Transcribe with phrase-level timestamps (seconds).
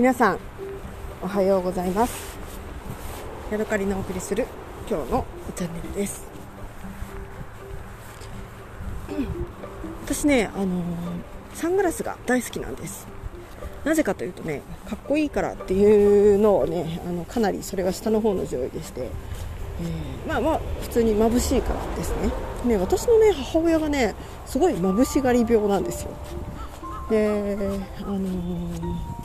[0.00, 0.38] 皆さん
[1.20, 2.38] おはようございます。
[3.52, 4.46] ヤドカリのお送りする
[4.88, 6.26] 今日のチャンネルです。
[10.06, 10.80] 私ねあのー、
[11.52, 13.06] サングラスが大好きなんです。
[13.84, 22.30] なぜかというとねかっこいいからっていうのをねあのかなりそれが下の方の上位でして、えー、まあまあ普通に眩しいからですね。
[22.64, 24.14] ね私のね母親がね
[24.46, 26.10] すごい眩しがり病なんですよ。
[27.10, 27.28] で
[28.00, 29.20] あのー、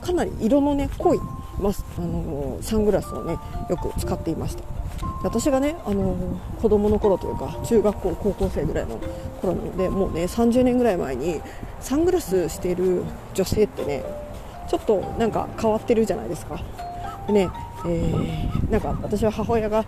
[0.00, 1.20] かなり色のね濃い
[1.60, 4.64] マス、あの、サングラスをねよく使っていました。
[5.22, 8.98] 私がね、あのー、子供の頃というか中学校高校生ぐらいの
[9.40, 11.40] 頃なのでもうね30年ぐらい前に
[11.80, 13.04] サングラスしている
[13.34, 14.02] 女性ってね
[14.68, 16.60] ちょっとなんか変わってるじゃないですか。
[17.26, 17.50] でね
[17.86, 19.86] えー、なんか私は母親が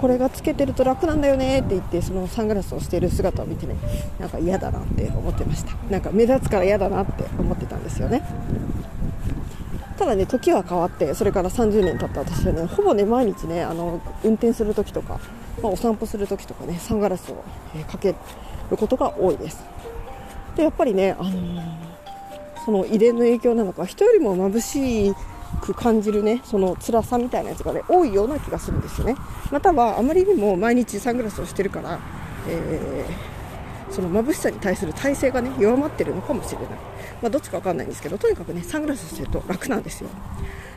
[0.00, 3.74] これがつけてると楽なんだよねって言ってそのサングラスをしている姿を見てね
[4.20, 5.74] なんか嫌だなって思ってました。
[5.90, 8.22] なんか目立つから嫌だなって思ってたんですよね。
[9.98, 15.20] ただね時は変わってそれから30年経った私はねほぼね毎日ねあの運転する時とか、
[15.62, 17.44] まあ、お散歩する時とかねサングラスを、
[17.76, 18.14] え、かけ
[18.70, 19.64] ることが多いです。
[20.56, 21.62] でやっぱりね、あのー、
[22.64, 25.14] その遺伝の影響なのか人よりも眩しい
[25.60, 29.16] く感じるねその辛さみたいなやつがね多いような気がするんですよね。
[29.50, 31.98] またはあまりにも毎日サングラスをしてるから、
[32.48, 33.33] えー、
[33.90, 36.68] その眩しさに対する耐性がね弱まってるのかもしれない、
[37.22, 40.10] まあ、どっちか分かんないんですけどとにかくねサングラスしてると楽なんですよ。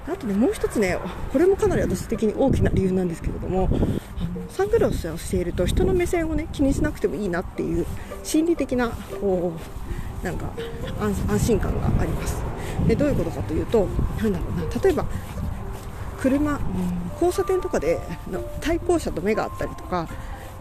[0.07, 0.97] あとねもう一つね
[1.33, 7.85] これもかなり私的に大きな理由なんですけれどもあのサングラスをしていると人の目線をね気にしなくてもいいなっていう
[8.23, 9.53] 心理的なこ
[10.21, 10.53] うなんか
[10.99, 12.41] 安心感があります。
[12.87, 13.87] でどういうことかというと
[14.21, 15.05] なんだろうな例えば
[16.19, 16.59] 車、うん、
[17.13, 17.99] 交差点とかで
[18.61, 20.07] 対向車と目が合ったりとか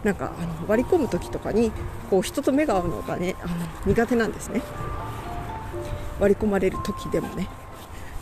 [0.03, 1.71] なんかあの割り込む時とかに
[2.09, 4.61] こう人と目が合うのがねあの苦手なんですね。
[6.19, 7.47] 割り込まれる時でもね。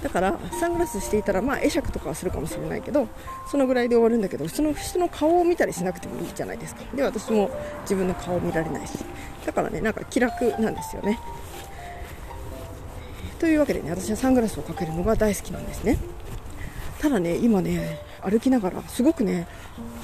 [0.03, 3.07] だからサングラスしていたらまあ会釈とかはするかもしれないけど
[3.49, 6.81] そのぐらいで終わるんだけどその人の顔を見たりしなくてもいいじゃないですか。
[6.95, 7.49] で私も
[7.81, 8.93] 自分の顔を見られないし。
[9.45, 11.19] だからねなんか気楽なんですよね。
[13.39, 15.97] というわけでね私はサングラスをかけるのが大好きなんですね。
[16.99, 19.47] ただね今ね歩きながらすごくね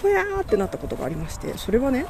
[0.02, 2.06] ほやーってなったことがありましてそれはね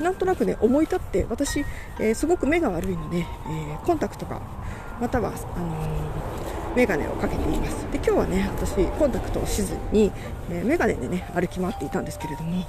[0.00, 1.60] なんとなくね思い立って私、
[2.00, 4.42] えー、すごく目が悪いので、えー、コンタクトか
[5.00, 7.84] またはあのー、メガネをかけています。
[7.92, 10.10] で今日はね私コンタクトをしずに、
[10.50, 12.66] えー、メガネでね歩き回っていたんですけれども、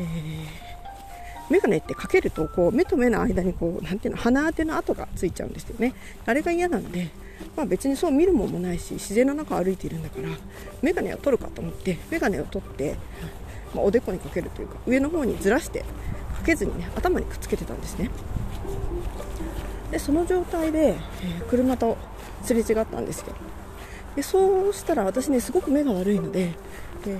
[0.00, 0.67] えー
[1.50, 5.94] 眼鏡ってかけるとこう目と目の間にこうなていうの鼻当ての跡がついちゃうんですよね。
[6.26, 7.08] あれが嫌なんで、
[7.56, 10.28] まあ、別にそう見るもんもないし自然の中を歩いているんだから
[10.82, 12.96] 眼鏡を取るかと思って眼鏡を取って、
[13.74, 15.86] まあ、おでこにかけるというか上の方にずらしてか
[16.44, 18.10] けずにね頭にくっつけてたんですね。
[19.90, 20.96] でその状態で、え、
[21.48, 21.96] 車と
[22.42, 23.34] すれ違ったんですよ。
[24.16, 26.50] でそうしたら私ねすごく目が悪いので、
[27.06, 27.18] えー、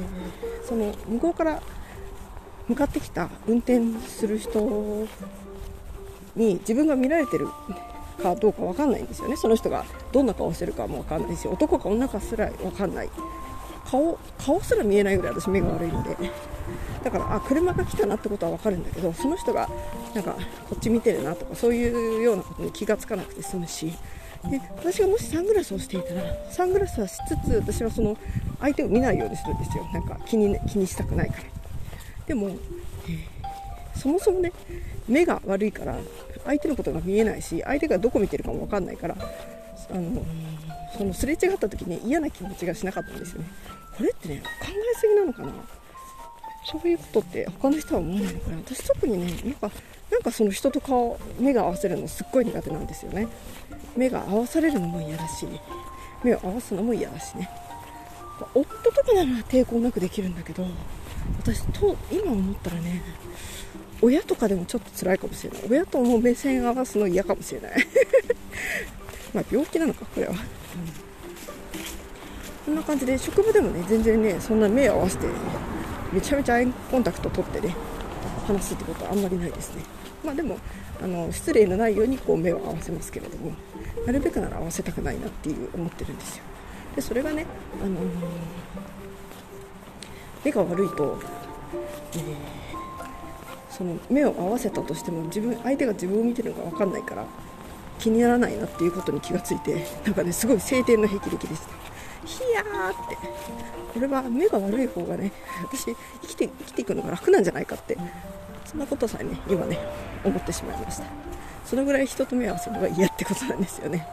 [0.68, 1.62] その向こうから
[2.68, 5.06] 向かってきた運転する人
[6.36, 7.48] に自分が見られてる
[8.22, 9.36] かどうか分かんないんですよね。
[9.36, 13.10] その人がどんな顔してるかも分かんないし男か女かすら分かんない。
[13.90, 16.16] 顔顔すら見えないぐらい私目が悪いので。
[17.02, 19.70] だからあ車が来たなってことは分かるんだけどその人が
[20.14, 20.32] なんか
[20.68, 23.92] こっち見てるなとかそういうようなことに気がつかなくて済むし。
[24.50, 28.16] で私がもしサングラスをしていたらサングラスはしつつ私はその
[28.60, 29.84] 相手を見ないようにするんですよ。
[29.92, 31.57] なんか気に気にしたくないから。
[32.28, 32.56] でも、
[33.96, 34.52] そもそもね
[35.08, 35.96] 目が悪いから
[36.44, 39.16] 相手のことが見えないし相手がどこ見てるかも分かんないから
[39.90, 40.24] あの
[40.96, 43.48] そのすれ違った時に嫌な気持ちがしなかったんですよね。
[43.96, 45.52] これってね考えすぎなのかな。
[46.64, 48.56] そういうことって他の人は思わないのかな。
[48.58, 49.70] 私特にねなんか
[50.10, 53.26] なんかその人と顔目が合わせるのすっごい苦手なんですよね。
[53.96, 55.46] 目が合わされるのも嫌だし
[56.22, 57.48] 目を合わすのも嫌だしね。
[58.54, 60.66] 夫とかなら抵抗なくできるんだけど
[61.38, 63.02] 私と今思ったらね
[64.00, 65.62] 親とかでもちょっと辛いかもしれない。
[65.68, 67.72] 親とも目線合わすの嫌かもしれない。
[69.34, 70.42] まあ病気なのかこれは、うん、こ
[72.72, 75.26] んな感じで職場でもね全然ねそんな目を合わせて
[76.12, 77.74] めちゃめちゃアイコンタクト取ってね
[78.46, 79.82] 話すってことはあんまりないですね。
[80.24, 80.58] まあでも
[81.02, 83.52] あの失礼のないようにこう目を合わせますけれども
[84.06, 86.44] なるべくなら合わせたくないなっていう思ってるんですよ。
[86.98, 87.46] でそれがね、
[87.80, 88.04] あのー
[90.44, 91.20] 目が悪いと、
[92.14, 92.34] えー、
[93.70, 97.24] その目を合わせたとしても自分相手が自分を見てるのが分かんないから
[98.00, 101.68] 気にならないなっていうことに気がついてなんかねすごい晴天の霹靂でした。
[102.24, 103.16] ヒヤーって。
[103.94, 105.30] これは目が悪い方がね
[105.62, 107.96] 私生きて生きていくのが楽なんじゃないかって
[108.64, 109.78] そんなことさえね今ね
[110.24, 111.04] 思ってしまいました。
[111.64, 114.04] そのぐらい人と目を合わせるのが嫌ってことなんですよね、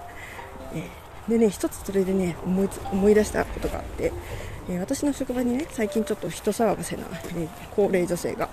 [0.73, 4.13] えーでね一つそれでね思いつ思い出したことがあって、
[4.69, 8.49] えー、私の職場にね最近ちょっと人騒がせな、えー、高齢女性が、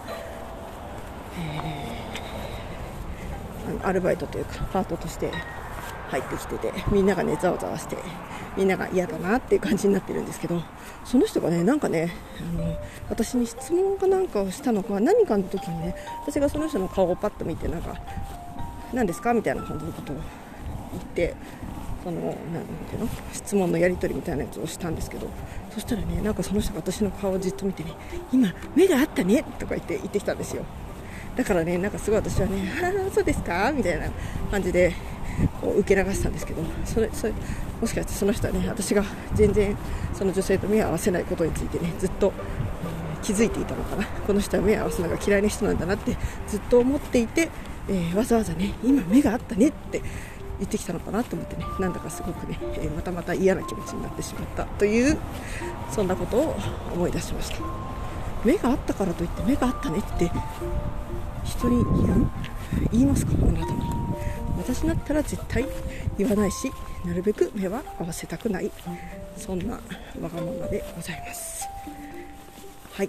[1.39, 5.31] えー、あのアルバイトというかパートとして
[6.09, 7.97] 入ってきててみんながねざわざわして
[8.57, 10.63] みんなが嫌だなっていう感じになってるんですけど
[11.07, 12.77] その人がねなんかねあの
[13.09, 15.97] 私に質問かなんかをしたのか何かの時にね
[16.27, 17.97] 私がその人の顔をパッと見てなんか
[18.93, 19.33] 何ですか？
[19.33, 20.17] みたいな感じのことを
[20.93, 21.35] 言って
[22.03, 23.09] そのなんていうの？
[23.33, 25.29] 質問のやり取りみたいなやつをしたんですけど
[25.73, 27.93] そしたらねなんかその人が私の顔をじっと見てね
[28.33, 30.65] 今目があったねとか言って言ってきたんですよ。
[31.37, 34.11] だからねなんかすごい私はねああそうですかみたいな
[34.51, 34.93] 感じで
[35.61, 37.33] こう受け流したんですけどそれそれ
[37.81, 39.03] もしかしてその人はね私が
[39.35, 39.77] 全然
[40.13, 42.33] その女性と目を合わせないことについてねずっと
[43.23, 44.05] 気づいていたのかな。
[44.05, 46.17] この人は目を合わすのが嫌いな人なんだなって
[46.49, 47.49] ずっと思っていて、
[47.89, 50.03] えー、わざわざね今目があったねって
[50.63, 51.65] 言ってきたのかなと思ってね。
[51.81, 54.65] なんだかすごくね、えー、またまた嫌な気持ちになってしまった。
[54.65, 55.19] という
[55.91, 56.57] そんなことを
[56.95, 57.59] 思い出しました。
[58.45, 60.31] 目があったからといって目があったねって
[61.45, 62.31] 人に言う？
[62.93, 64.19] 言いますかあなたも
[64.57, 65.67] 私だったら絶対
[66.17, 66.71] 言わないし
[67.05, 68.71] なるべく目は合わせたくない。
[69.37, 69.81] そんなわ
[70.23, 71.67] がままでございます。
[72.93, 73.09] はい。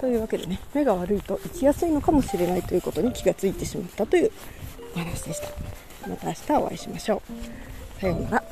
[0.00, 4.32] というわけでね目が悪いと生きやすいのかもしれないということに気がついてしまったという
[4.94, 5.48] お話でした。
[6.08, 7.22] また明日お会いしましょ
[7.96, 8.00] う。
[8.00, 8.44] さようなら。